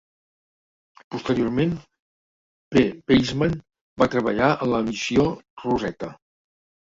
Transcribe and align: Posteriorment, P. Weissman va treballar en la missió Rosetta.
Posteriorment, 1.15 1.73
P. 2.75 2.81
Weissman 3.11 3.53
va 4.03 4.09
treballar 4.15 4.49
en 4.67 4.73
la 4.75 4.81
missió 4.87 5.27
Rosetta. 5.67 6.11